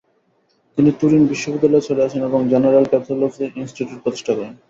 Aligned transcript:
তিনি 0.77 0.89
তুরিন 0.99 1.23
বিশ্ববিদ্যালয়ে 1.27 1.87
চলে 1.89 2.05
আসেন 2.07 2.21
এবং 2.29 2.39
জেনারেল 2.51 2.85
প্যাথলজি 2.91 3.43
ইনস্টিটিউট 3.61 3.99
প্রতিষ্ঠা 4.03 4.33
করেন। 4.37 4.53